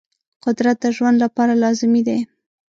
[0.45, 2.19] قدرت د ژوند لپاره لازمي دی.